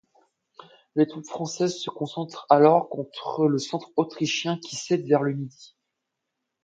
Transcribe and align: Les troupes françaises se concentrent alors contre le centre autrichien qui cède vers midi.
Les 0.95 1.05
troupes 1.05 1.27
françaises 1.27 1.77
se 1.77 1.91
concentrent 1.91 2.47
alors 2.49 2.89
contre 2.89 3.47
le 3.47 3.59
centre 3.59 3.91
autrichien 3.97 4.57
qui 4.57 4.75
cède 4.75 5.05
vers 5.05 5.21
midi. 5.21 5.75